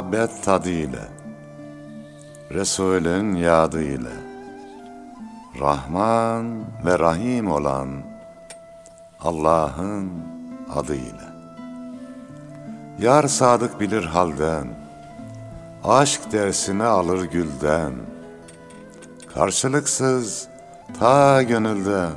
[0.00, 1.08] muhabbet tadıyla,
[2.50, 4.10] Resulün yadıyla,
[5.60, 7.88] Rahman ve Rahim olan
[9.20, 10.10] Allah'ın
[10.74, 11.30] adıyla.
[12.98, 14.66] Yar sadık bilir halden,
[15.84, 17.92] aşk dersini alır gülden,
[19.34, 20.48] karşılıksız
[20.98, 22.12] ta gönülden,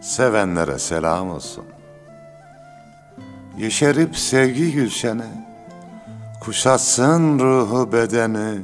[0.00, 1.64] sevenlere selam olsun.
[3.58, 5.41] Yeşerip sevgi gülşeni,
[6.42, 8.62] kuşatsın ruhu bedeni,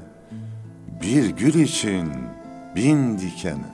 [1.02, 2.12] bir gül için
[2.76, 3.68] bin dikeni.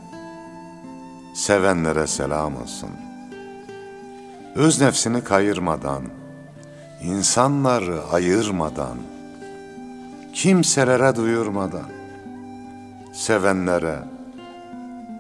[1.35, 2.91] Sevenlere selam olsun.
[4.55, 6.03] Öz nefsini kayırmadan,
[7.03, 8.99] insanları ayırmadan,
[10.33, 11.91] kimselere duyurmadan,
[13.13, 13.99] sevenlere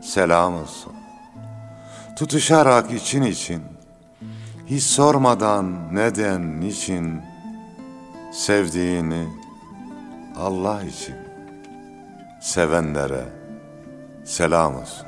[0.02, 0.92] selam olsun.
[2.18, 3.62] Tutuşarak için için,
[4.66, 7.33] hiç sormadan neden, niçin,
[8.34, 9.26] sevdiğini
[10.36, 11.14] Allah için,
[12.40, 13.24] sevenlere
[14.24, 15.06] selam olsun.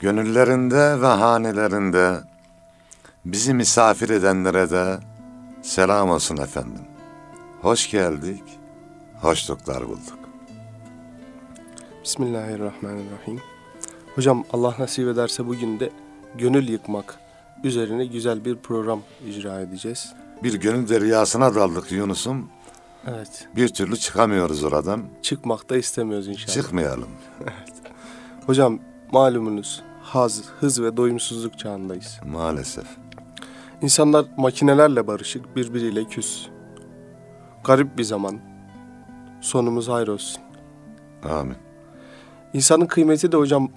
[0.00, 2.20] Gönüllerinde ve hanelerinde
[3.24, 4.98] bizi misafir edenlere de
[5.62, 6.84] selam olsun efendim.
[7.60, 8.42] Hoş geldik,
[9.20, 10.18] hoşluklar bulduk.
[12.04, 13.55] Bismillahirrahmanirrahim.
[14.16, 15.90] Hocam Allah nasip ederse bugün de
[16.34, 17.18] gönül yıkmak
[17.64, 20.14] üzerine güzel bir program icra edeceğiz.
[20.42, 22.48] Bir gönül deryasına daldık Yunus'um.
[23.06, 23.48] Evet.
[23.56, 25.02] Bir türlü çıkamıyoruz oradan.
[25.22, 26.54] Çıkmak da istemiyoruz inşallah.
[26.54, 27.08] Çıkmayalım.
[28.46, 28.78] Hocam
[29.12, 32.20] malumunuz haz, hız ve doyumsuzluk çağındayız.
[32.26, 32.86] Maalesef.
[33.82, 36.46] İnsanlar makinelerle barışık, birbiriyle küs.
[37.64, 38.40] Garip bir zaman.
[39.40, 40.42] Sonumuz hayır olsun.
[41.30, 41.56] Amin.
[42.52, 43.68] İnsanın kıymeti de hocam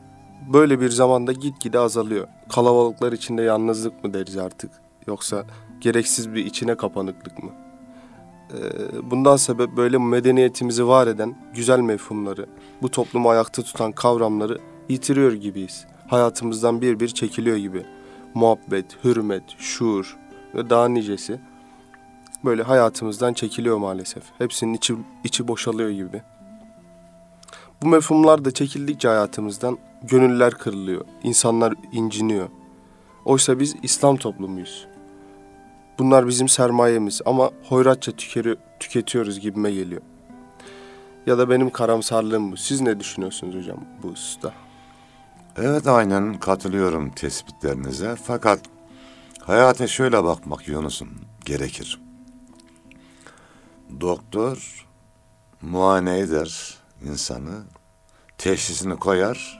[0.54, 2.28] böyle bir zamanda gitgide azalıyor.
[2.50, 4.72] Kalabalıklar içinde yalnızlık mı deriz artık?
[5.08, 5.46] Yoksa
[5.82, 7.52] gereksiz bir içine kapanıklık mı?
[8.54, 12.46] Ee, bundan sebep böyle medeniyetimizi var eden güzel mefhumları,
[12.82, 14.58] bu toplumu ayakta tutan kavramları
[14.90, 15.86] yitiriyor gibiyiz.
[16.08, 17.86] Hayatımızdan bir bir çekiliyor gibi.
[18.34, 20.18] Muhabbet, hürmet, şuur
[20.56, 21.40] ve daha nicesi
[22.46, 24.24] böyle hayatımızdan çekiliyor maalesef.
[24.38, 26.22] Hepsinin içi, içi boşalıyor gibi.
[27.82, 32.50] Bu mefhumlar da çekildikçe hayatımızdan gönüller kırılıyor, insanlar inciniyor.
[33.26, 34.88] Oysa biz İslam toplumuyuz.
[36.00, 40.02] Bunlar bizim sermayemiz ama hoyratça tükeri, tüketiyoruz gibime geliyor.
[41.26, 42.58] Ya da benim karamsarlığım bu.
[42.58, 44.54] Siz ne düşünüyorsunuz hocam bu hususta?
[45.58, 48.16] Evet aynen katılıyorum tespitlerinize.
[48.24, 48.60] Fakat
[49.42, 51.10] hayata şöyle bakmak Yunus'um
[51.46, 52.02] gerekir.
[54.02, 54.86] Doktor
[55.62, 57.64] muayene eder insanı,
[58.38, 59.59] teşhisini koyar,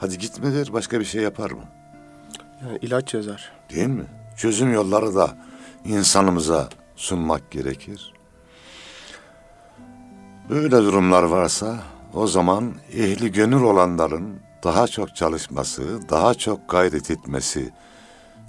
[0.00, 1.64] hadi gitme der, başka bir şey yapar mı?
[2.62, 3.52] Yani ilaç yazar.
[3.70, 4.04] Değil mi?
[4.36, 5.36] Çözüm yolları da
[5.84, 8.14] insanımıza sunmak gerekir.
[10.50, 11.78] Böyle durumlar varsa
[12.14, 17.70] o zaman ehli gönül olanların daha çok çalışması, daha çok gayret etmesi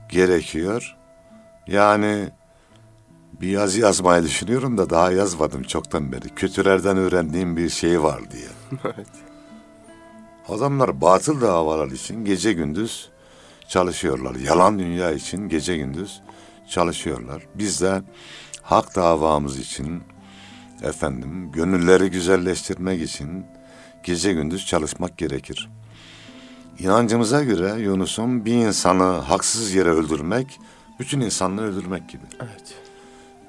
[0.09, 0.97] gerekiyor.
[1.67, 2.29] Yani
[3.41, 6.29] bir yazı yazmayı düşünüyorum da daha yazmadım çoktan beri.
[6.29, 8.47] Kötülerden öğrendiğim bir şey var diye.
[8.83, 9.30] evet.
[10.51, 13.09] Adamlar batıl davalar için gece gündüz
[13.67, 14.35] çalışıyorlar.
[14.35, 16.21] Yalan dünya için gece gündüz
[16.69, 17.43] çalışıyorlar.
[17.55, 18.01] Biz de
[18.61, 20.03] hak davamız için
[20.83, 23.45] efendim gönülleri güzelleştirmek için
[24.03, 25.69] gece gündüz çalışmak gerekir.
[26.79, 30.59] İnancımıza göre Yunus'un bir insanı haksız yere öldürmek
[30.99, 32.23] bütün insanlığı öldürmek gibi.
[32.41, 32.75] Evet.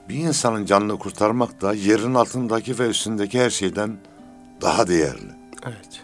[0.09, 3.97] Bir insanın canını kurtarmak da yerin altındaki ve üstündeki her şeyden
[4.61, 5.33] daha değerli.
[5.67, 6.02] Evet.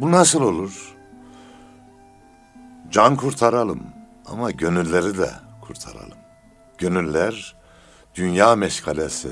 [0.00, 0.94] Bu nasıl olur?
[2.90, 3.82] Can kurtaralım
[4.26, 6.18] ama gönülleri de kurtaralım.
[6.78, 7.56] Gönüller
[8.14, 9.28] dünya meşgalesi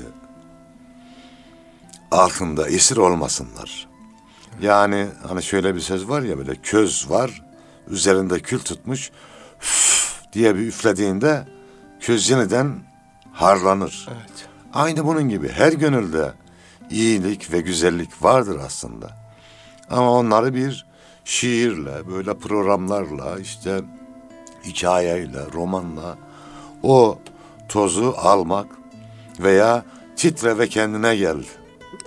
[2.11, 3.87] altında esir olmasınlar.
[4.61, 7.43] Yani hani şöyle bir söz var ya böyle köz var
[7.87, 9.11] üzerinde kül tutmuş
[9.61, 11.47] üf diye bir üflediğinde
[11.99, 12.75] köz yeniden
[13.33, 14.07] harlanır.
[14.09, 14.47] Evet.
[14.73, 16.33] Aynı bunun gibi her gönülde
[16.89, 19.24] iyilik ve güzellik vardır aslında.
[19.89, 20.85] Ama onları bir
[21.25, 23.81] şiirle, böyle programlarla, işte
[24.65, 26.17] hikayeyle, romanla
[26.83, 27.19] o
[27.69, 28.67] tozu almak
[29.39, 29.85] veya
[30.15, 31.37] titre ve kendine gel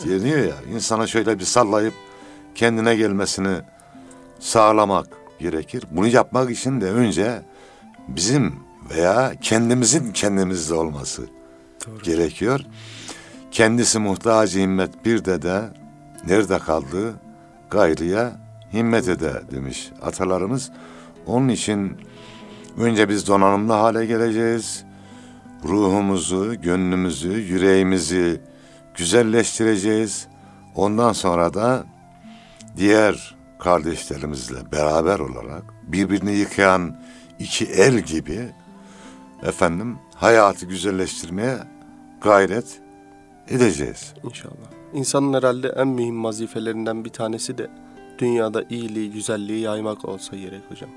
[0.06, 0.54] deniyor ya.
[0.74, 1.94] insana şöyle bir sallayıp
[2.54, 3.56] kendine gelmesini
[4.40, 5.06] sağlamak
[5.38, 5.84] gerekir.
[5.90, 7.42] Bunu yapmak için de önce
[8.08, 8.54] bizim
[8.90, 11.22] veya kendimizin kendimizde olması
[11.86, 12.02] Doğru.
[12.02, 12.60] gerekiyor.
[13.50, 15.62] Kendisi muhtaç himmet bir de de
[16.26, 17.14] nerede kaldı
[17.70, 18.32] gayrıya
[18.72, 20.70] himmet ede demiş atalarımız.
[21.26, 21.96] Onun için
[22.76, 24.84] önce biz donanımlı hale geleceğiz.
[25.64, 28.40] Ruhumuzu, gönlümüzü, yüreğimizi
[28.94, 30.28] güzelleştireceğiz.
[30.74, 31.84] Ondan sonra da
[32.76, 37.00] diğer kardeşlerimizle beraber olarak birbirini yıkayan
[37.38, 38.48] iki el gibi
[39.42, 41.58] efendim hayatı güzelleştirmeye
[42.20, 42.80] gayret
[43.48, 44.14] edeceğiz.
[44.24, 44.77] İnşallah.
[44.94, 47.70] İnsanın herhalde en mühim vazifelerinden bir tanesi de
[48.18, 50.90] dünyada iyiliği, güzelliği yaymak olsa gerek hocam.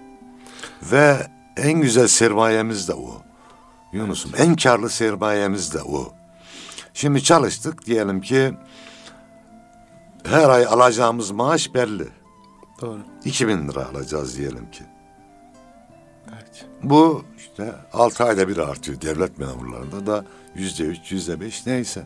[0.91, 1.27] Ve
[1.57, 3.21] en güzel sermayemiz de o.
[3.93, 6.13] Yunus'um en karlı sermayemiz de o.
[6.93, 8.53] Şimdi çalıştık diyelim ki
[10.25, 12.07] her ay alacağımız maaş belli.
[12.81, 12.99] Doğru.
[13.25, 14.83] 2000 lira alacağız diyelim ki.
[16.33, 16.65] Evet.
[16.83, 22.03] Bu işte 6 ayda bir artıyor devlet memurlarında da yüzde üç, yüzde beş neyse.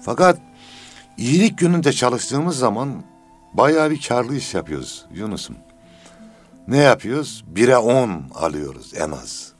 [0.00, 0.38] Fakat
[1.18, 3.04] iyilik gününde çalıştığımız zaman
[3.52, 5.56] bayağı bir karlı iş yapıyoruz Yunus'um.
[6.68, 7.44] Ne yapıyoruz?
[7.46, 9.52] Bire on alıyoruz en az.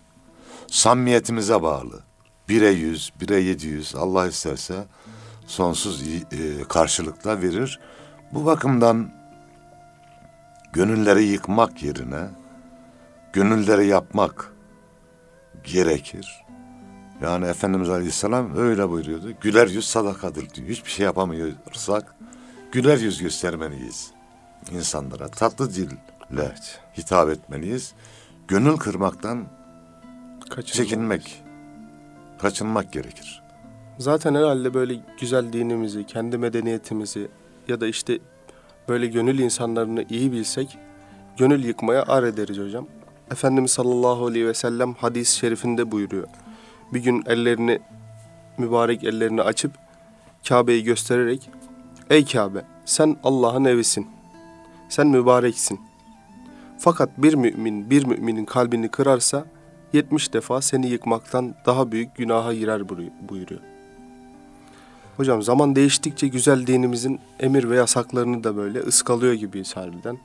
[0.66, 2.02] Samimiyetimize bağlı.
[2.48, 4.74] Bire yüz, bire yedi yüz Allah isterse
[5.46, 7.80] sonsuz e, karşılıkla verir.
[8.32, 9.12] Bu bakımdan
[10.72, 12.28] gönülleri yıkmak yerine
[13.32, 14.52] gönülleri yapmak
[15.64, 16.45] gerekir.
[17.22, 19.32] Yani Efendimiz Aleyhisselam öyle buyuruyordu.
[19.40, 20.68] Güler yüz sadakadır diyor.
[20.68, 22.14] Hiçbir şey yapamıyorsak
[22.72, 24.10] güler yüz göstermeliyiz
[24.72, 25.28] insanlara.
[25.28, 26.54] Tatlı dille
[26.98, 27.94] hitap etmeliyiz.
[28.48, 29.44] Gönül kırmaktan
[30.40, 30.72] Kaçınılmaz.
[30.72, 31.42] çekinmek,
[32.38, 33.42] kaçınmak gerekir.
[33.98, 37.28] Zaten herhalde böyle güzel dinimizi, kendi medeniyetimizi
[37.68, 38.18] ya da işte
[38.88, 40.78] böyle gönül insanlarını iyi bilsek
[41.36, 42.86] gönül yıkmaya ar ederiz hocam.
[43.30, 46.28] Efendimiz sallallahu aleyhi ve sellem hadis-i şerifinde buyuruyor.
[46.94, 47.78] Bir gün ellerini,
[48.58, 49.72] mübarek ellerini açıp
[50.48, 51.50] Kabe'yi göstererek
[52.10, 54.06] Ey Kabe sen Allah'ın evisin.
[54.88, 55.80] Sen mübareksin.
[56.78, 59.44] Fakat bir mümin bir müminin kalbini kırarsa
[59.92, 63.60] 70 defa seni yıkmaktan daha büyük günaha girer buy- buyuruyor.
[65.16, 70.18] Hocam zaman değiştikçe güzel dinimizin emir ve yasaklarını da böyle ıskalıyor gibiyiz harbiden.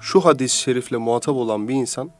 [0.00, 2.10] Şu hadis-i şerifle muhatap olan bir insan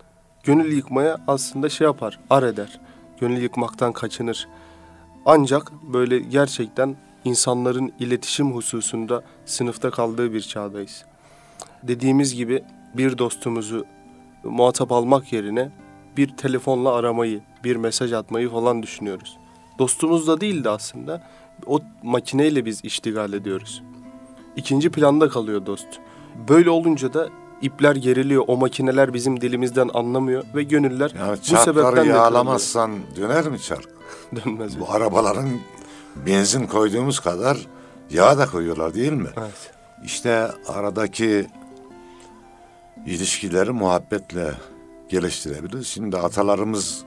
[0.45, 2.81] gönül yıkmaya aslında şey yapar, ar eder.
[3.21, 4.49] Gönül yıkmaktan kaçınır.
[5.27, 11.05] Ancak böyle gerçekten insanların iletişim hususunda sınıfta kaldığı bir çağdayız.
[11.83, 12.65] Dediğimiz gibi
[12.95, 13.87] bir dostumuzu
[14.45, 15.71] muhatap almak yerine
[16.17, 19.39] bir telefonla aramayı, bir mesaj atmayı falan düşünüyoruz.
[19.79, 21.23] Dostumuz da değil de aslında
[21.67, 23.83] o makineyle biz iştigal ediyoruz.
[24.57, 25.89] İkinci planda kalıyor dost.
[26.49, 27.29] Böyle olunca da
[27.63, 28.45] ipler geriliyor.
[28.47, 33.89] O makineler bizim dilimizden anlamıyor ve gönüller Yani bu sebepten de yağlamazsan döner mi çark?
[34.37, 34.81] dönmez.
[34.81, 35.49] Bu arabaların
[36.27, 37.59] benzin koyduğumuz kadar
[38.11, 39.29] yağ da koyuyorlar değil mi?
[39.39, 39.73] Evet.
[40.05, 41.47] İşte aradaki
[43.07, 44.53] ilişkileri muhabbetle
[45.09, 45.87] geliştirebiliriz.
[45.87, 47.05] Şimdi atalarımız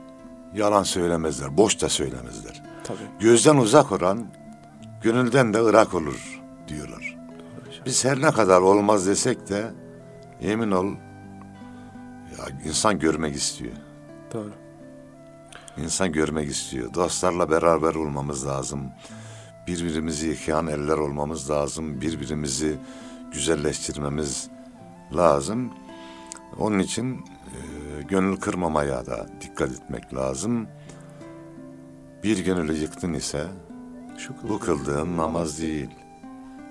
[0.55, 2.63] yalan söylemezler, boş da söylemezler.
[2.83, 2.97] Tabii.
[3.19, 4.25] Gözden uzak olan
[5.01, 7.17] gönülden de ırak olur diyorlar.
[7.85, 9.71] Biz her ne kadar olmaz desek de
[10.41, 10.85] emin ol
[12.37, 13.73] ya insan görmek istiyor.
[14.33, 14.51] Doğru.
[15.77, 16.93] İnsan görmek istiyor.
[16.93, 18.91] Dostlarla beraber olmamız lazım.
[19.67, 22.01] Birbirimizi yıkayan eller olmamız lazım.
[22.01, 22.77] Birbirimizi
[23.33, 24.49] güzelleştirmemiz
[25.15, 25.73] lazım.
[26.59, 30.67] Onun için e, gönül kırmamaya da dikkat etmek lazım.
[32.23, 33.47] Bir gönülü yıktın ise
[34.17, 35.89] Şu bu kıldığın namaz değil.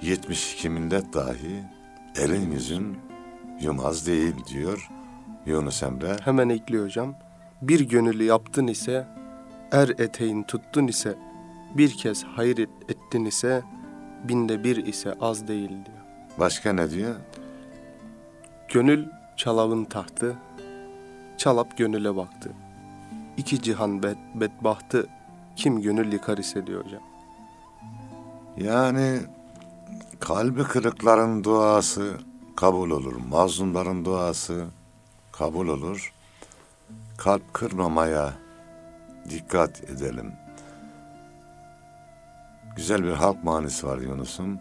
[0.03, 1.65] 72 millet dahi
[2.17, 2.99] elin yüzün
[3.63, 4.89] yumaz değil diyor
[5.47, 6.17] Yunus Emre.
[6.25, 7.15] Hemen ekliyor hocam.
[7.63, 9.07] Bir gönüllü yaptın ise,
[9.73, 11.15] er eteğin tuttun ise,
[11.77, 13.63] bir kez hayır et- ettin ise,
[14.29, 15.99] binde bir ise az değil diyor.
[16.39, 17.15] Başka ne diyor?
[18.69, 20.37] Gönül çalavın tahtı,
[21.39, 22.53] çalap gönüle baktı.
[23.37, 25.07] İki cihan bed, bedbahtı,
[25.57, 27.03] kim gönül yıkar ise diyor hocam.
[28.57, 29.19] Yani
[30.21, 32.13] kalbi kırıkların duası
[32.57, 33.15] kabul olur.
[33.29, 34.67] Mazlumların duası
[35.33, 36.13] kabul olur.
[37.19, 38.35] Kalp kırmamaya
[39.31, 40.33] dikkat edelim.
[42.77, 44.59] Güzel bir halk manisi var Yunus'um.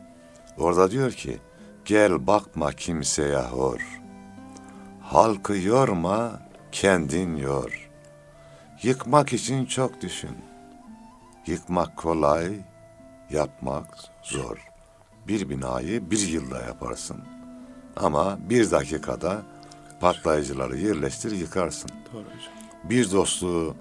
[0.57, 1.37] Orada diyor ki,
[1.85, 4.01] gel bakma kimseye hor.
[5.01, 6.39] Halkı yorma,
[6.71, 7.89] kendin yor.
[8.83, 10.37] Yıkmak için çok düşün.
[11.47, 12.55] Yıkmak kolay,
[13.29, 14.67] yapmak zor.
[15.27, 17.40] Bir binayı bir yılda yaparsın.
[17.95, 19.41] Ama bir dakikada
[19.99, 21.91] patlayıcıları yerleştir yıkarsın.
[22.13, 22.53] Doğru hocam.
[22.83, 23.75] Bir dostluğu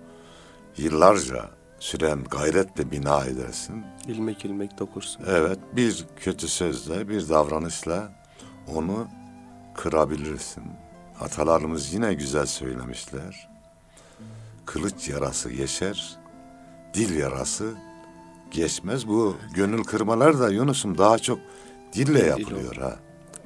[0.76, 3.85] yıllarca süren gayretle bina edersin.
[4.09, 5.25] İlmek ilmek dokursun.
[5.26, 8.12] Evet bir kötü sözle bir davranışla
[8.75, 9.09] onu
[9.75, 10.64] kırabilirsin.
[11.21, 13.49] atalarımız yine güzel söylemişler.
[14.67, 16.19] Kılıç yarası geçer,
[16.95, 17.75] dil yarası
[18.50, 19.09] geçmez.
[19.09, 21.38] Bu gönül kırmalar da Yunus'um daha çok
[21.93, 22.97] dille Dil yapılıyor ha.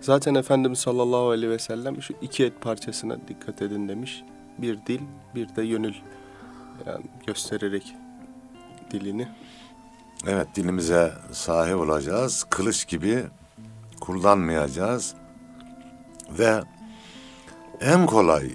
[0.04, 4.24] Zaten Efendimiz sallallahu aleyhi ve sellem şu iki et parçasına dikkat edin demiş.
[4.58, 5.00] Bir dil,
[5.34, 5.94] bir de gönül.
[6.86, 7.94] Yani göstererek
[8.90, 9.28] dilini.
[10.26, 12.44] Evet dilimize sahip olacağız.
[12.50, 13.24] Kılıç gibi
[14.00, 15.14] kullanmayacağız.
[16.38, 16.62] Ve
[17.80, 18.50] en kolay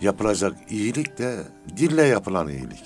[0.00, 1.36] yapılacak iyilik de
[1.76, 2.84] dille yapılan iyilik.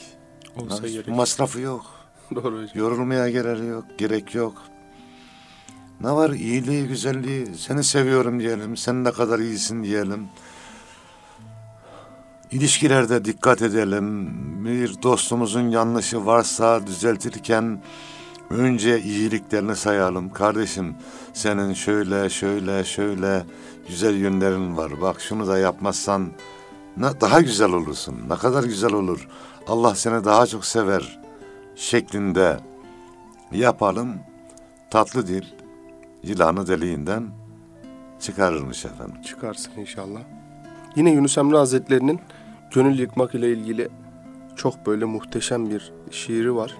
[0.56, 1.08] Olsa Mas- gerek.
[1.08, 1.86] Masrafı yok.
[2.34, 2.68] Doğru hocam.
[2.74, 4.62] Yorulmaya gerek yok, gerek yok.
[6.00, 10.28] Ne var iyiliği, güzelliği, seni seviyorum diyelim, sen ne kadar iyisin diyelim.
[12.50, 14.30] İlişkilerde dikkat edelim.
[14.64, 17.82] Bir dostumuzun yanlışı varsa düzeltirken
[18.50, 20.32] önce iyiliklerini sayalım.
[20.32, 20.94] Kardeşim
[21.32, 23.44] senin şöyle şöyle şöyle
[23.88, 25.00] güzel yönlerin var.
[25.00, 26.32] Bak şunu da yapmazsan
[27.00, 28.16] daha güzel olursun.
[28.28, 29.28] Ne kadar güzel olur.
[29.68, 31.20] Allah seni daha çok sever
[31.76, 32.60] şeklinde
[33.52, 34.14] yapalım.
[34.90, 35.55] Tatlı dil
[36.26, 37.24] yılanı deliğinden
[38.20, 39.22] çıkarırmış efendim.
[39.22, 40.20] Çıkarsın inşallah.
[40.96, 42.20] Yine Yunus Emre Hazretleri'nin
[42.74, 43.88] gönül yıkmak ile ilgili
[44.56, 46.76] çok böyle muhteşem bir şiiri var.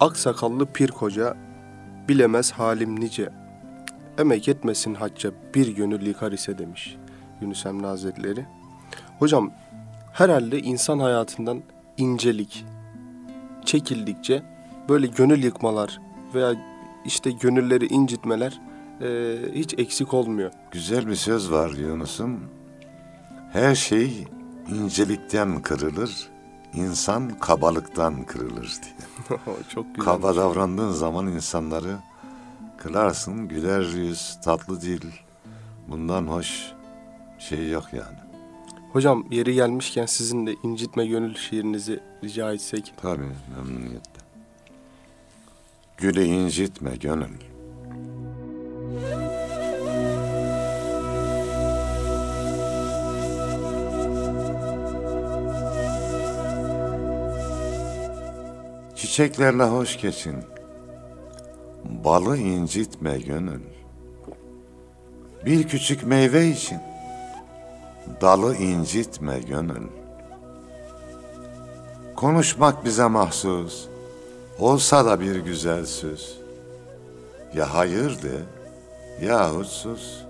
[0.00, 1.36] Aksakallı pir koca
[2.08, 3.32] bilemez halim nice.
[4.18, 6.96] Emek etmesin hacca bir gönül yıkar ise demiş
[7.40, 8.46] Yunus Emre Hazretleri.
[9.18, 9.50] Hocam
[10.12, 11.62] herhalde insan hayatından
[11.96, 12.64] incelik
[13.64, 14.42] çekildikçe
[14.88, 16.00] böyle gönül yıkmalar
[16.34, 16.54] veya
[17.04, 18.60] işte gönülleri incitmeler
[19.00, 20.50] eee, hiç eksik olmuyor.
[20.70, 22.40] Güzel bir söz var Yunus'um.
[23.52, 24.24] Her şey
[24.74, 26.28] incelikten kırılır,
[26.74, 29.38] insan kabalıktan kırılır diye.
[29.68, 30.04] Çok güzel.
[30.04, 31.96] Kaba davrandığın zaman insanları
[32.78, 35.02] kılarsın, güler yüz, tatlı dil.
[35.88, 36.72] Bundan hoş
[37.38, 38.18] şey yok yani.
[38.92, 42.94] Hocam yeri gelmişken sizin de incitme gönül şiirinizi rica etsek.
[43.02, 44.20] Tabii memnuniyetle.
[45.96, 47.28] Gülü incitme gönül.
[59.18, 60.36] Çiçeklerle hoş geçin.
[61.84, 63.60] Balı incitme gönül.
[65.44, 66.78] Bir küçük meyve için
[68.20, 69.86] dalı incitme gönül.
[72.16, 73.88] Konuşmak bize mahsus,
[74.58, 76.38] olsa da bir güzel söz.
[77.54, 78.42] Ya hayır de,
[79.22, 80.24] yahut sus.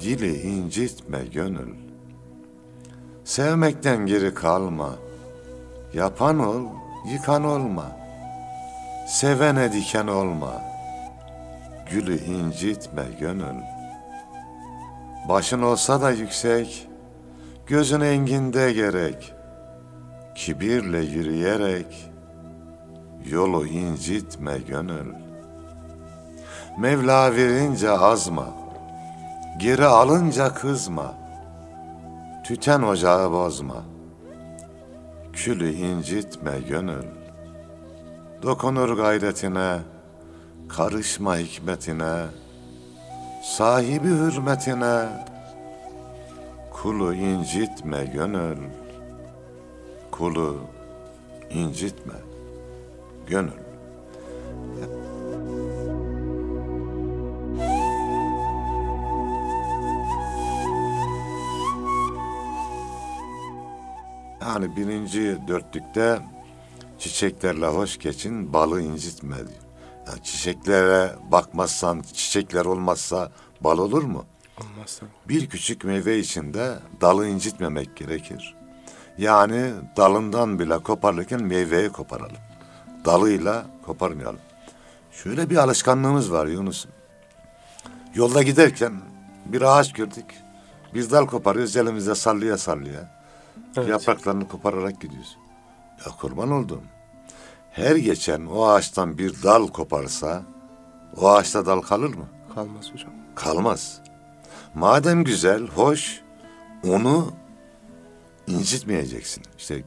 [0.00, 1.74] Dili incitme gönül.
[3.24, 4.90] Sevmekten geri kalma.
[5.94, 6.62] Yapan ol,
[7.12, 7.96] yıkan olma.
[9.08, 10.62] Sevene diken olma.
[11.90, 13.62] Gülü incitme gönül.
[15.28, 16.88] Başın olsa da yüksek,
[17.66, 19.36] gözün enginde gerek.''
[20.36, 22.10] kibirle yürüyerek
[23.30, 25.25] yolu incitme gönül.
[26.78, 28.46] Mevla verince azma,
[29.58, 31.14] geri alınca kızma.
[32.44, 33.82] Tüten ocağı bozma,
[35.32, 37.04] külü incitme gönül.
[38.42, 39.78] Dokunur gayretine,
[40.68, 42.22] karışma hikmetine,
[43.42, 45.06] sahibi hürmetine,
[46.72, 48.58] kulu incitme gönül
[50.18, 50.60] kulu
[51.50, 52.14] incitme
[53.26, 53.65] gönül.
[64.46, 66.18] Yani birinci dörtlükte
[66.98, 69.62] çiçeklerle hoş geçin, balı incitme diyor.
[70.06, 74.24] Yani çiçeklere bakmazsan, çiçekler olmazsa bal olur mu?
[74.60, 75.00] Olmaz.
[75.28, 78.54] Bir küçük meyve içinde dalı incitmemek gerekir.
[79.18, 82.36] Yani dalından bile koparırken meyveyi koparalım.
[83.04, 84.40] Dalıyla koparmayalım.
[85.12, 86.86] Şöyle bir alışkanlığımız var Yunus.
[88.14, 88.92] Yolda giderken
[89.46, 90.34] bir ağaç gördük.
[90.94, 93.15] Bir dal koparıyoruz elimizde sallaya sallaya.
[93.76, 93.88] Evet.
[93.88, 95.38] Yapraklarını kopararak gidiyoruz.
[96.06, 96.82] Ya kurban oldum.
[97.70, 100.42] Her geçen o ağaçtan bir dal koparsa
[101.16, 102.26] o ağaçta dal kalır mı?
[102.54, 103.10] Kalmaz hocam.
[103.34, 104.00] kalmaz.
[104.74, 106.20] Madem güzel, hoş,
[106.88, 107.32] onu
[108.46, 109.44] incitmeyeceksin.
[109.58, 109.82] İşte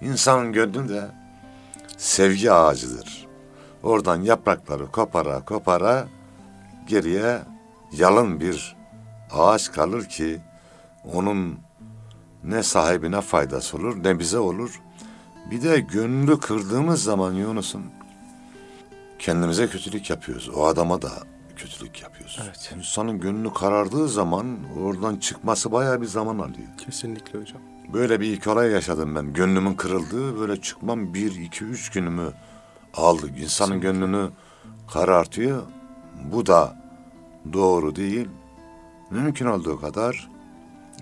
[0.00, 1.10] insanın gönlü de
[1.96, 3.26] sevgi ağacıdır.
[3.82, 6.08] Oradan yaprakları kopara kopara
[6.86, 7.38] geriye
[7.92, 8.76] yalın bir
[9.32, 10.40] ağaç kalır ki
[11.14, 11.58] onun
[12.44, 14.80] ne sahibine faydası olur ne bize olur.
[15.50, 17.84] Bir de gönlü kırdığımız zaman Yunus'un
[19.18, 20.48] kendimize kötülük yapıyoruz.
[20.48, 21.10] O adama da
[21.56, 22.42] kötülük yapıyorsun.
[22.46, 22.74] Evet.
[22.76, 26.68] İnsanın gönlü karardığı zaman oradan çıkması bayağı bir zaman alıyor.
[26.78, 27.62] Kesinlikle hocam.
[27.92, 29.32] Böyle bir iki olay yaşadım ben.
[29.32, 32.32] Gönlümün kırıldığı böyle çıkmam bir, iki, üç günümü
[32.94, 33.30] aldı.
[33.38, 34.30] İnsanın gönlünü
[34.92, 35.62] karartıyor.
[36.32, 36.76] Bu da
[37.52, 38.28] doğru değil.
[39.10, 40.31] Mümkün olduğu kadar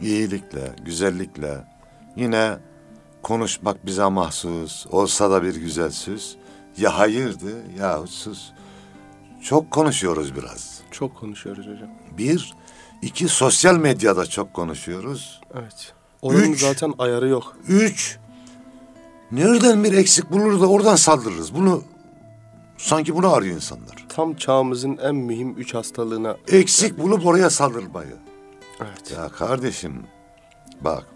[0.02, 1.64] iyilikle, güzellikle
[2.16, 2.58] yine
[3.22, 6.36] konuşmak bize mahsus olsa da bir güzel söz.
[6.76, 8.52] Ya hayırdı ya sus.
[9.42, 10.80] Çok konuşuyoruz biraz.
[10.90, 11.88] Çok konuşuyoruz hocam.
[12.18, 12.54] Bir,
[13.02, 15.40] iki sosyal medyada çok konuşuyoruz.
[15.54, 15.92] Evet.
[16.22, 16.60] Oranın Üç.
[16.60, 17.56] zaten ayarı yok.
[17.68, 18.18] Üç,
[19.32, 21.54] nereden bir eksik bulur da oradan saldırırız.
[21.54, 21.82] Bunu
[22.78, 24.06] sanki bunu arıyor insanlar.
[24.08, 26.36] Tam çağımızın en mühim üç hastalığına.
[26.48, 28.16] Eksik bulup oraya saldırmayı.
[28.80, 29.10] Evet.
[29.16, 30.06] Ya kardeşim
[30.80, 31.06] bak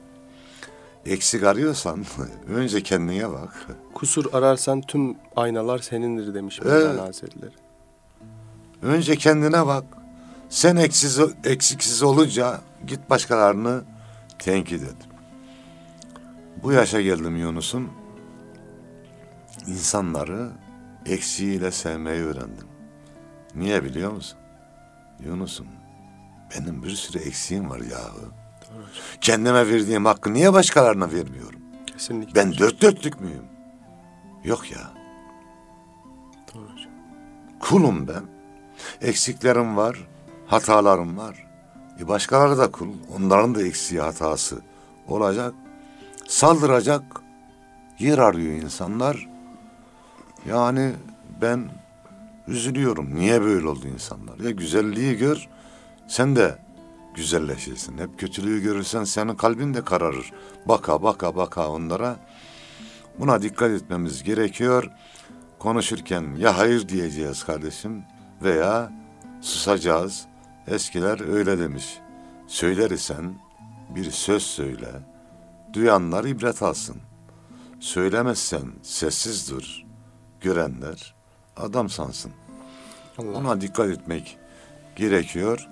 [1.07, 2.05] eksik arıyorsan
[2.49, 3.67] önce kendine bak.
[3.95, 6.73] Kusur ararsan tüm aynalar senindir demiş Evet.
[6.73, 7.53] Mevlana Hazretleri.
[8.83, 9.85] Önce kendine bak.
[10.49, 13.83] Sen eksiz, eksiksiz olunca git başkalarını
[14.39, 14.97] tenkit et.
[16.63, 17.91] Bu yaşa geldim Yunus'um.
[19.67, 20.51] İnsanları
[21.07, 22.69] eksiğiyle sevmeyi öğrendim.
[23.55, 24.39] Niye biliyor musun?
[25.25, 25.67] Yunus'um
[26.55, 28.21] benim bir sürü eksiğim var yahu.
[28.21, 28.85] Doğru.
[29.21, 31.61] Kendime verdiğim hakkı niye başkalarına vermiyorum?
[31.87, 32.35] Kesinlikle.
[32.35, 33.45] Ben dört dörtlük müyüm?
[34.45, 34.93] Yok ya.
[36.55, 36.93] Doğru hocam.
[37.61, 38.23] Kulum ben.
[39.01, 40.09] Eksiklerim var,
[40.47, 41.47] hatalarım var.
[42.01, 42.89] E başkaları da kul.
[43.17, 44.59] Onların da eksiği hatası
[45.09, 45.55] olacak.
[46.29, 47.03] Saldıracak
[47.99, 49.29] yer arıyor insanlar.
[50.49, 50.93] Yani
[51.43, 51.71] ben
[52.49, 53.15] üzülüyorum.
[53.15, 54.39] Niye böyle oldu insanlar?
[54.39, 55.49] Ya güzelliği gör,
[56.09, 56.59] sen de
[57.15, 57.99] güzelleşirsin.
[57.99, 60.33] Hep kötülüğü görürsen senin kalbin de kararır.
[60.67, 62.17] Baka baka baka onlara.
[63.19, 64.91] Buna dikkat etmemiz gerekiyor.
[65.59, 68.05] Konuşurken ya hayır diyeceğiz kardeşim
[68.43, 68.93] veya
[69.41, 70.27] susacağız.
[70.67, 71.99] Eskiler öyle demiş.
[72.47, 73.35] Söyler isen
[73.95, 74.89] bir söz söyle.
[75.73, 76.97] Duyanlar ibret alsın.
[77.81, 79.85] Söylemezsen sessiz dur.
[80.41, 81.15] Görenler
[81.57, 82.33] adam sansın.
[83.19, 83.35] Allah.
[83.35, 84.39] Buna dikkat etmek
[84.97, 85.69] gerekiyor.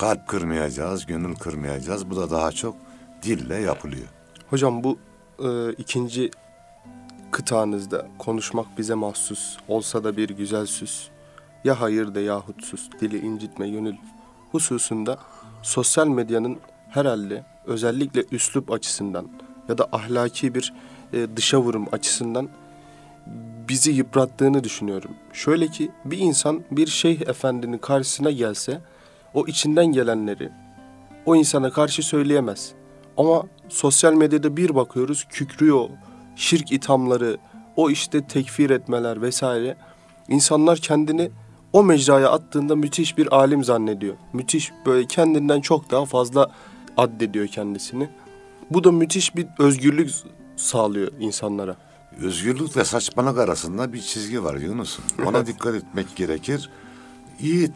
[0.00, 2.10] Kalp kırmayacağız, gönül kırmayacağız.
[2.10, 2.76] Bu da daha çok
[3.22, 4.06] dille yapılıyor.
[4.50, 4.98] Hocam bu
[5.44, 6.30] e, ikinci
[7.30, 11.08] kıtanızda konuşmak bize mahsus olsa da bir güzel süs.
[11.64, 13.94] Ya hayır de yahut sus dili incitme gönül
[14.52, 15.18] hususunda
[15.62, 16.58] sosyal medyanın
[16.90, 19.28] herhalde özellikle üslup açısından
[19.68, 20.74] ya da ahlaki bir
[21.12, 22.48] e, dışa vurum açısından
[23.68, 25.10] bizi yıprattığını düşünüyorum.
[25.32, 28.80] Şöyle ki bir insan bir şeyh efendinin karşısına gelse
[29.34, 30.50] o içinden gelenleri
[31.26, 32.72] o insana karşı söyleyemez.
[33.16, 35.88] Ama sosyal medyada bir bakıyoruz kükrüyor,
[36.36, 37.38] şirk ithamları,
[37.76, 39.76] o işte tekfir etmeler vesaire.
[40.28, 41.30] İnsanlar kendini
[41.72, 44.14] o mecraya attığında müthiş bir alim zannediyor.
[44.32, 46.50] Müthiş böyle kendinden çok daha fazla
[46.96, 48.08] addediyor kendisini.
[48.70, 50.10] Bu da müthiş bir özgürlük
[50.56, 51.76] sağlıyor insanlara.
[52.20, 55.04] Özgürlükle saçmalık arasında bir çizgi var Yunus'um.
[55.26, 56.70] Ona dikkat etmek gerekir.
[57.40, 57.70] İyi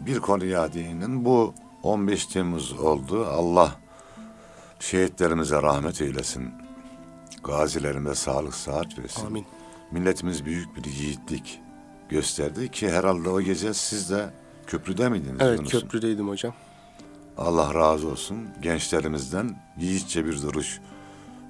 [0.00, 1.24] bir konuya değinin.
[1.24, 3.26] Bu 15 Temmuz oldu.
[3.26, 3.76] Allah
[4.80, 6.48] şehitlerimize rahmet eylesin.
[7.44, 9.26] Gazilerimize sağlık sıhhat versin.
[9.26, 9.46] Amin.
[9.90, 11.60] Milletimiz büyük bir yiğitlik
[12.08, 14.30] gösterdi ki herhalde o gece siz de
[14.66, 15.80] köprüde miydiniz Evet Yunus'um?
[15.80, 16.52] köprüdeydim hocam.
[17.38, 18.38] Allah razı olsun.
[18.62, 20.80] Gençlerimizden yiğitçe bir duruş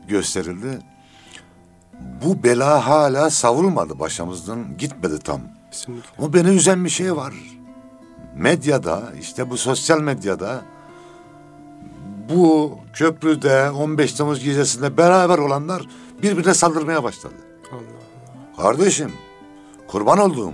[0.09, 0.79] gösterildi.
[2.25, 5.41] Bu bela hala savrulmadı başımızdan gitmedi tam.
[5.71, 6.09] Kesinlikle.
[6.19, 7.35] Ama beni üzen bir şey var.
[8.37, 10.63] Medyada işte bu sosyal medyada
[12.29, 15.83] bu köprüde 15 Temmuz gecesinde beraber olanlar
[16.23, 17.35] birbirine saldırmaya başladı.
[17.73, 18.63] Allah.
[18.63, 19.13] Kardeşim
[19.89, 20.53] kurban olduğum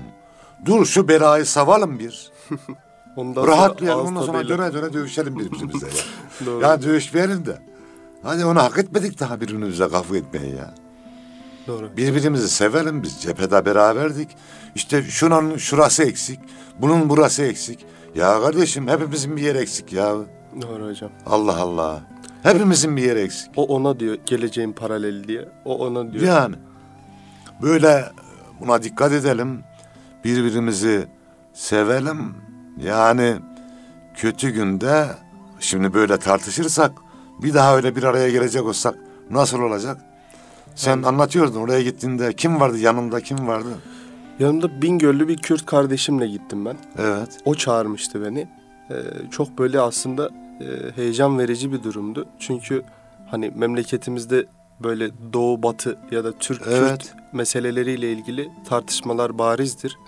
[0.65, 2.33] dur şu belayı savalım bir.
[3.17, 5.93] Ondan sonra Rahatlayalım ondan sonra döne döne dövüşelim birbirimize ya.
[6.47, 6.63] Doğru.
[6.63, 7.59] ya dövüşmeyelim de.
[8.23, 10.75] Hadi onu hak etmedik daha birbirimize kavga etmeyi ya.
[11.67, 11.97] Doğru.
[11.97, 14.29] Birbirimizi sevelim biz cephede beraberdik.
[14.75, 16.41] İşte şunun şurası eksik,
[16.81, 17.85] bunun burası eksik.
[18.15, 20.15] Ya kardeşim hepimizin bir yeri eksik ya.
[20.63, 21.11] Doğru hocam.
[21.27, 22.01] Allah Allah.
[22.43, 23.51] Hepimizin bir yeri eksik.
[23.57, 25.49] O ona diyor geleceğin paraleli diye.
[25.65, 26.25] O ona diyor.
[26.25, 26.57] Yani
[27.63, 28.05] böyle
[28.61, 29.61] buna dikkat edelim.
[30.25, 31.07] Birbirimizi
[31.53, 32.35] sevelim.
[32.85, 33.37] Yani
[34.15, 35.07] kötü günde
[35.61, 36.93] şimdi böyle tartışırsak
[37.43, 38.95] bir daha öyle bir araya gelecek olsak
[39.31, 39.99] nasıl olacak?
[40.75, 43.69] Sen anlatıyordun oraya gittiğinde kim vardı yanında kim vardı?
[44.39, 46.77] Yanımda Bingöllü bir Kürt kardeşimle gittim ben.
[46.99, 47.39] Evet.
[47.45, 48.49] O çağırmıştı beni.
[48.91, 48.95] Ee,
[49.31, 52.27] çok böyle aslında e, heyecan verici bir durumdu.
[52.39, 52.83] Çünkü
[53.31, 54.47] hani memleketimizde
[54.83, 56.91] böyle doğu batı ya da Türk Evet.
[56.91, 59.99] Kürt meseleleriyle ilgili tartışmalar barizdir.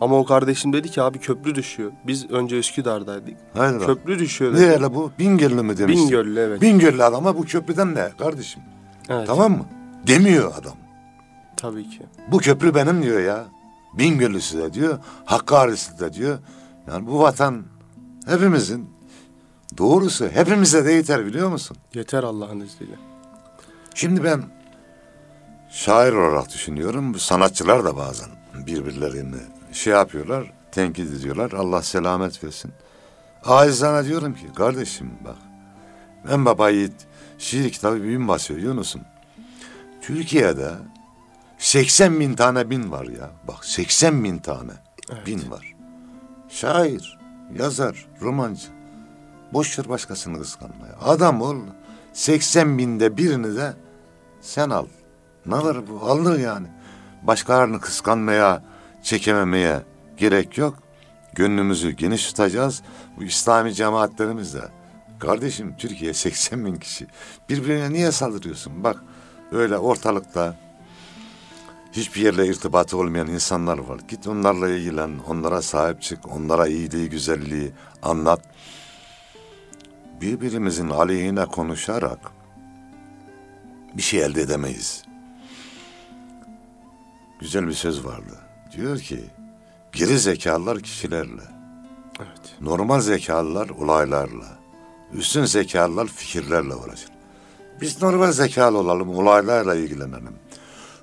[0.00, 1.92] Ama o kardeşim dedi ki abi köprü düşüyor.
[2.06, 3.36] Biz önce Üsküdar'daydık.
[3.56, 3.86] Bak.
[3.86, 4.62] Köprü düşüyor dedi.
[4.62, 5.10] Nerede bu?
[5.18, 6.02] Bingöl'lü mü demişti?
[6.02, 6.62] Bingöllü evet.
[6.62, 8.62] Bingöllü adama bu köprüden ne kardeşim?
[9.08, 9.26] evet.
[9.26, 9.64] Tamam mı?
[10.06, 10.74] Demiyor adam.
[11.56, 12.02] Tabii ki.
[12.32, 13.44] Bu köprü benim diyor ya.
[13.98, 14.98] Bingöllüsü de diyor.
[15.24, 16.38] Hakkari'si de diyor.
[16.88, 17.64] Yani bu vatan
[18.26, 18.94] hepimizin.
[19.78, 21.76] Doğrusu hepimize de yeter biliyor musun?
[21.94, 22.94] Yeter Allah'ın izniyle.
[23.94, 24.42] Şimdi ben
[25.70, 27.18] şair olarak düşünüyorum.
[27.18, 28.28] Sanatçılar da bazen
[28.66, 29.36] birbirlerini
[29.72, 31.52] şey yapıyorlar, tenkit ediyorlar.
[31.52, 32.72] Allah selamet versin.
[33.44, 35.36] Acizane diyorum ki kardeşim bak.
[36.28, 37.06] Ben baba yiğit
[37.38, 39.00] şiir kitabı bin basıyor Yunus'um.
[40.02, 40.70] Türkiye'de
[41.58, 43.30] 80 bin tane bin var ya.
[43.48, 44.72] Bak 80 bin tane
[45.26, 45.74] bin var.
[46.48, 47.18] Şair,
[47.58, 48.68] yazar, romancı.
[49.52, 50.96] Boş ver başkasını kıskanmaya.
[51.02, 51.56] Adam ol.
[52.12, 53.74] 80 binde birini de
[54.40, 54.86] sen al.
[55.46, 56.00] Ne var bu?
[56.06, 56.66] Alır yani.
[57.22, 58.62] Başkalarını kıskanmaya,
[59.02, 59.82] çekememeye
[60.16, 60.78] gerek yok.
[61.34, 62.82] Gönlümüzü geniş tutacağız.
[63.16, 64.62] Bu İslami cemaatlerimizde.
[65.18, 67.06] Kardeşim Türkiye 80 bin kişi.
[67.48, 68.84] Birbirine niye saldırıyorsun?
[68.84, 68.96] Bak
[69.52, 70.56] öyle ortalıkta
[71.96, 74.00] hiçbir yerle irtibatı olmayan insanlar var.
[74.08, 78.42] Git onlarla ilgilen, onlara sahip çık, onlara iyiliği, güzelliği anlat.
[80.20, 82.18] Birbirimizin aleyhine konuşarak
[83.94, 85.04] bir şey elde edemeyiz.
[87.40, 88.38] Güzel bir söz vardı.
[88.76, 89.24] Diyor ki,
[89.92, 91.42] geri zekalılar kişilerle,
[92.18, 92.56] Evet.
[92.60, 94.58] normal zekalılar olaylarla,
[95.12, 97.10] üstün zekalılar fikirlerle uğraşır.
[97.80, 100.36] Biz normal zekalı olalım, olaylarla ilgilenelim.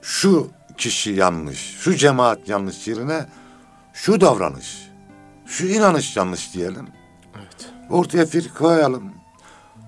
[0.02, 3.26] Şu kişi yanlış, şu cemaat yanlış yerine
[3.94, 4.90] şu davranış,
[5.46, 6.88] şu inanış yanlış diyelim.
[7.36, 7.70] Evet.
[7.90, 9.12] Ortaya fikir koyalım.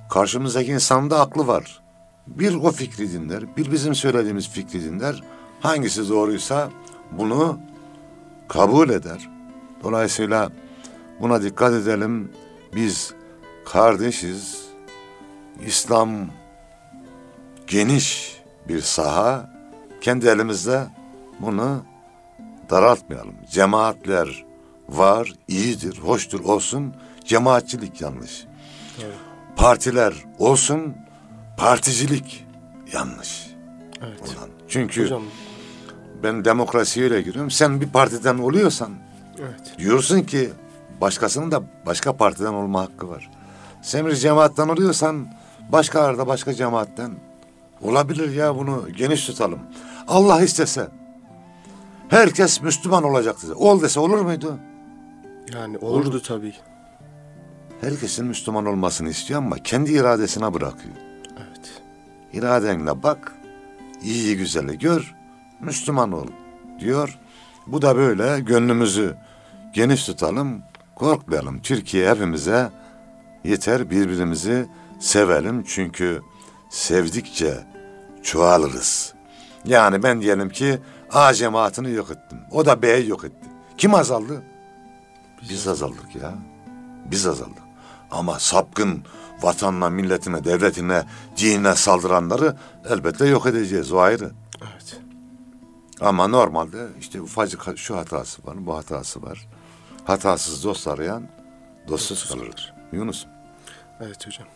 [0.09, 1.83] Karşımızdaki insanın da aklı var.
[2.27, 5.23] Bir o fikri dinler, bir bizim söylediğimiz fikri dinler.
[5.59, 6.69] Hangisi doğruysa
[7.11, 7.59] bunu
[8.47, 9.29] kabul eder.
[9.83, 10.51] Dolayısıyla
[11.21, 12.31] buna dikkat edelim.
[12.75, 13.13] Biz
[13.65, 14.65] kardeşiz.
[15.65, 16.09] İslam
[17.67, 19.52] geniş bir saha.
[20.03, 20.83] Kendi elimizde
[21.39, 21.83] bunu
[22.69, 23.35] daraltmayalım.
[23.51, 24.45] Cemaatler
[24.89, 26.93] var, iyidir, hoştur, olsun.
[27.25, 28.45] Cemaatçilik yanlış.
[29.03, 29.15] Evet.
[29.55, 30.95] Partiler olsun,
[31.57, 32.45] particilik
[32.93, 33.47] yanlış.
[34.01, 34.21] Evet.
[34.21, 34.49] Olan.
[34.67, 35.23] Çünkü Hocam
[36.23, 37.51] ben demokrasiye öyle giriyorum.
[37.51, 38.91] Sen bir partiden oluyorsan
[39.39, 39.77] evet.
[39.77, 40.49] diyorsun ki
[41.01, 43.31] başkasının da başka partiden olma hakkı var.
[43.81, 45.27] Sen bir cemaatten oluyorsan
[45.71, 47.11] başkaları da başka cemaatten
[47.81, 49.59] olabilir ya bunu geniş tutalım.
[50.07, 50.87] Allah istese
[52.09, 53.53] herkes Müslüman olacak dese.
[53.53, 54.59] Ol dese olur muydu?
[55.53, 56.53] Yani olurdu tabii.
[57.81, 60.95] Herkesin Müslüman olmasını istiyor ama kendi iradesine bırakıyor.
[61.37, 61.81] Evet.
[62.33, 63.31] İradenle bak,
[64.03, 65.15] iyiyi güzeli gör,
[65.59, 66.27] Müslüman ol
[66.79, 67.19] diyor.
[67.67, 69.15] Bu da böyle gönlümüzü
[69.73, 70.63] geniş tutalım,
[70.95, 71.61] korkmayalım.
[71.61, 72.69] Türkiye hepimize
[73.43, 74.65] yeter birbirimizi
[74.99, 76.21] sevelim çünkü
[76.69, 77.53] sevdikçe
[78.23, 79.13] çoğalırız.
[79.65, 80.79] Yani ben diyelim ki
[81.11, 82.39] A cemaatini yok ettim.
[82.51, 83.49] O da B'yi yok etti.
[83.77, 84.43] Kim azaldı?
[85.49, 86.33] Biz azaldık ya.
[87.11, 87.63] Biz azaldık.
[88.11, 89.03] Ama sapkın
[89.41, 91.03] vatanına, milletine, devletine,
[91.37, 92.57] dinine saldıranları
[92.89, 93.91] elbette yok edeceğiz.
[93.91, 94.31] O ayrı.
[94.61, 95.01] Evet.
[96.01, 99.47] Ama normalde işte ufacık şu hatası var, bu hatası var.
[100.05, 101.23] Hatasız dost arayan
[101.87, 102.73] dostsuz kalır.
[102.91, 103.25] Yunus.
[104.01, 104.47] Evet hocam.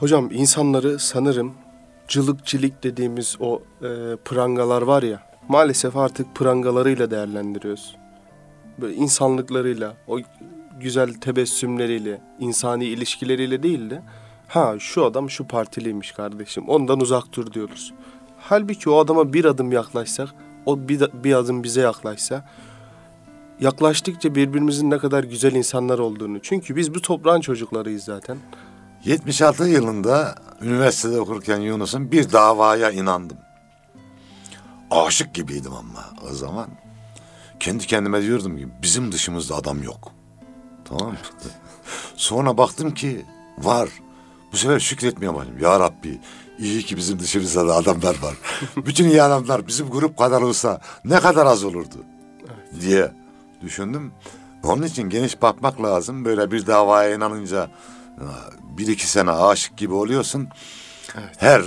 [0.00, 1.54] Hocam insanları sanırım
[2.08, 3.88] cılık cilik dediğimiz o e,
[4.24, 7.96] prangalar var ya maalesef artık prangalarıyla değerlendiriyoruz.
[8.78, 10.18] Böyle insanlıklarıyla, o
[10.80, 14.02] güzel tebessümleriyle, insani ilişkileriyle değil de
[14.48, 17.94] ha şu adam şu partiliymiş kardeşim ondan uzak dur diyoruz.
[18.38, 20.28] Halbuki o adama bir adım yaklaşsak,
[20.66, 22.44] o bir, bir adım bize yaklaşsa
[23.60, 26.38] yaklaştıkça birbirimizin ne kadar güzel insanlar olduğunu.
[26.42, 28.38] Çünkü biz bu toprağın çocuklarıyız zaten.
[29.04, 33.36] 76 yılında üniversitede okurken Yunus'un bir davaya inandım.
[34.90, 36.68] Aşık gibiydim ama o zaman.
[37.60, 40.12] Kendi kendime diyordum ki bizim dışımızda adam yok.
[40.84, 41.16] Tamam mı?
[42.16, 43.26] Sonra baktım ki
[43.58, 43.88] var.
[44.52, 45.58] Bu sefer şükretmeye başladım.
[45.60, 46.20] Ya Rabbi
[46.58, 48.34] iyi ki bizim dışımızda da adamlar var.
[48.86, 51.96] Bütün iyi adamlar bizim grup kadar olsa ne kadar az olurdu
[52.80, 53.12] diye
[53.62, 54.12] düşündüm.
[54.62, 56.24] Onun için geniş bakmak lazım.
[56.24, 57.70] Böyle bir davaya inanınca
[58.78, 60.48] bir iki sene aşık gibi oluyorsun.
[61.18, 61.34] Evet.
[61.36, 61.62] Her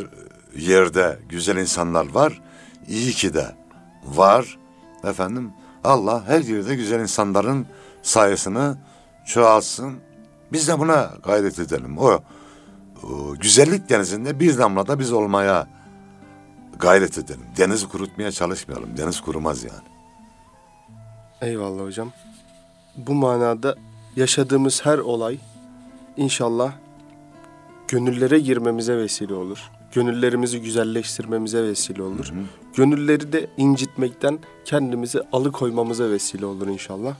[0.55, 2.41] yerde güzel insanlar var.
[2.87, 3.55] İyi ki de
[4.03, 4.57] var.
[5.03, 5.51] Efendim
[5.83, 7.67] Allah her yerde güzel insanların
[8.01, 8.77] sayısını
[9.25, 9.93] çoğalsın.
[10.51, 11.97] Biz de buna gayret edelim.
[11.97, 12.19] O,
[13.03, 15.67] o güzellik denizinde bir damla da biz olmaya
[16.79, 17.45] gayret edelim.
[17.57, 18.97] Denizi kurutmaya çalışmayalım.
[18.97, 19.87] Deniz kurumaz yani.
[21.41, 22.11] Eyvallah hocam.
[22.97, 23.75] Bu manada
[24.15, 25.37] yaşadığımız her olay
[26.17, 26.71] inşallah
[27.87, 29.71] gönüllere girmemize vesile olur.
[29.93, 32.33] Gönüllerimizi güzelleştirmemize vesile olur.
[32.75, 37.15] Gönülleri de incitmekten kendimizi alıkoymamıza vesile olur inşallah.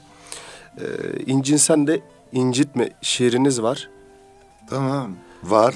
[0.77, 0.83] Ee,
[1.25, 2.01] incinsen de
[2.31, 3.89] incitme şiiriniz var.
[4.69, 5.11] Tamam.
[5.43, 5.75] Var.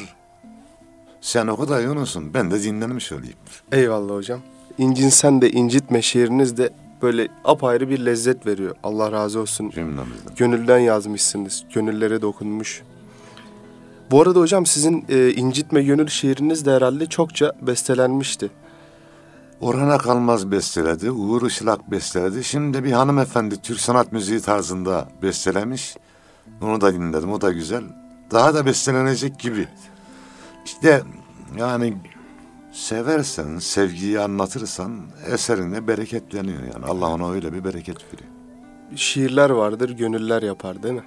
[1.21, 2.34] Sen oku da Yunus'un.
[2.34, 3.34] Ben de dinlenmiş olayım.
[3.71, 4.39] Eyvallah hocam.
[4.77, 6.69] İncinsen de incitme şiiriniz de
[7.01, 8.75] böyle apayrı bir lezzet veriyor.
[8.84, 9.69] Allah razı olsun.
[9.69, 10.36] Cümlemizden.
[10.36, 11.63] Gönülden yazmışsınız.
[11.73, 12.84] Gönüllere dokunmuş.
[14.12, 18.50] Bu arada hocam sizin e, incitme gönül şiiriniz de herhalde çokça bestelenmişti.
[19.62, 22.43] Orhan Kalmaz besteledi, Uğur Işılak besteledi.
[22.43, 25.95] Şimdi de bir hanımefendi Türk sanat müziği tarzında bestelemiş.
[26.62, 27.84] Onu da dinledim, o da güzel.
[28.32, 29.67] Daha da bestelenecek gibi.
[30.65, 31.02] İşte
[31.58, 31.93] yani
[32.71, 36.86] seversen, sevgiyi anlatırsan eserine bereketleniyor yani.
[36.86, 38.30] Allah ona öyle bir bereket veriyor.
[38.95, 41.04] Şiirler vardır, gönüller yapar değil mi?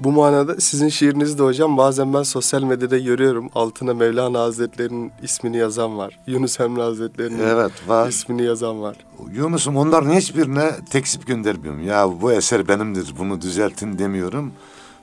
[0.00, 3.50] Bu manada sizin şiirinizi de hocam bazen ben sosyal medyada görüyorum.
[3.54, 6.18] Altına Mevlana Hazretleri'nin ismini yazan var.
[6.26, 8.08] Yunus Emre Hazretleri'nin Evet var.
[8.08, 8.96] ismini yazan var.
[9.32, 11.86] Yunus'um onların hiçbirine tekzip göndermiyorum.
[11.86, 14.52] Ya bu eser benimdir bunu düzeltin demiyorum.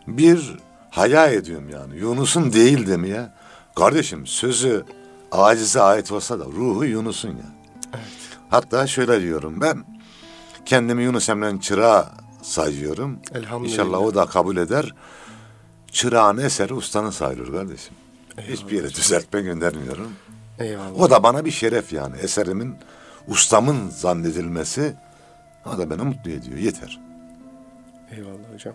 [0.07, 0.57] Bir
[0.89, 1.97] haya ediyorum yani.
[1.97, 3.29] Yunus'un değil demeye.
[3.75, 4.83] Kardeşim sözü
[5.31, 7.55] acize ait olsa da ruhu Yunus'un ya.
[8.49, 9.83] Hatta şöyle diyorum ben
[10.65, 12.05] kendimi Yunus Emre'nin çırağı
[12.45, 13.19] sayıyorum.
[13.33, 13.71] Elhamdülillah.
[13.73, 14.93] İnşallah o da kabul eder.
[15.91, 17.93] Çırağın eseri ustanın sayılır kardeşim.
[18.41, 20.11] Hiçbir yere düzeltme göndermiyorum.
[20.59, 20.99] Eyvallah.
[20.99, 22.17] O da bana bir şeref yani.
[22.17, 22.75] Eserimin
[23.27, 24.95] ustamın zannedilmesi
[25.65, 26.57] o da beni mutlu ediyor.
[26.57, 26.99] Yeter.
[28.11, 28.73] Eyvallah hocam.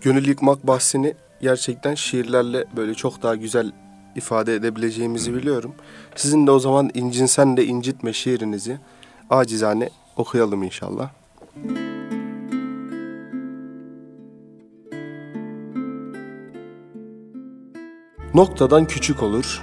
[0.00, 3.72] Gönül yıkmak bahsini gerçekten şiirlerle böyle çok daha güzel
[4.16, 5.74] ifade edebileceğimizi biliyorum.
[6.16, 8.78] Sizin de o zaman incinsen de incitme şiirinizi
[9.30, 11.10] acizane okuyalım inşallah.
[18.34, 19.62] Noktadan küçük olur,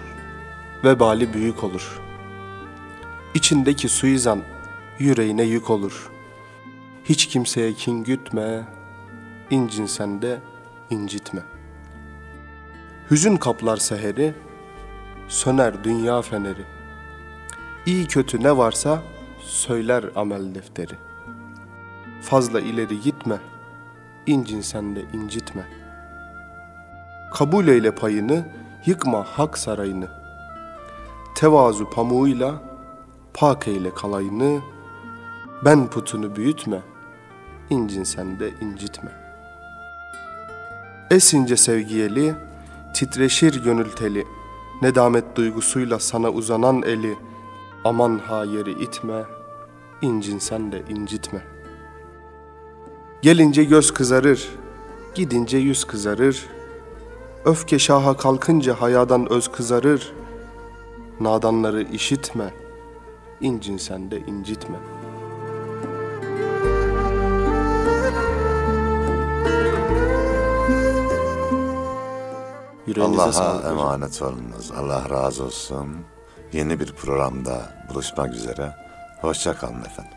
[0.83, 2.01] vebali büyük olur.
[3.33, 4.41] İçindeki suizan
[4.99, 6.11] yüreğine yük olur.
[7.03, 8.67] Hiç kimseye kin gütme,
[9.49, 10.39] incinsen de
[10.89, 11.41] incitme.
[13.11, 14.33] Hüzün kaplar seheri,
[15.27, 16.65] söner dünya feneri.
[17.85, 19.01] İyi kötü ne varsa
[19.39, 20.95] söyler amel defteri.
[22.21, 23.37] Fazla ileri gitme,
[24.25, 25.76] incinsen de incitme.
[27.37, 28.45] Kabul eyle payını,
[28.85, 30.07] yıkma hak sarayını.
[31.35, 32.61] Tevazu pamuğuyla,
[33.33, 34.59] pak eyle kalayını,
[35.65, 36.81] ben putunu büyütme,
[37.69, 39.11] incinsen de incitme.
[41.11, 42.35] Esince sevgiyeli,
[42.93, 44.27] titreşir gönül teli,
[44.81, 47.17] nedamet duygusuyla sana uzanan eli,
[47.83, 49.23] aman ha yeri itme,
[50.01, 51.41] incinsen de incitme.
[53.21, 54.49] Gelince göz kızarır,
[55.15, 56.56] gidince yüz kızarır,
[57.47, 60.13] öfke şaha kalkınca hayadan öz kızarır,
[61.19, 62.53] nadanları işitme,
[63.41, 64.97] incinsen de incitme.''
[72.87, 74.71] Yüreğinize Allah'a emanet olunuz.
[74.77, 75.97] Allah razı olsun.
[76.53, 78.75] Yeni bir programda buluşmak üzere.
[79.21, 80.16] Hoşça kalın efendim.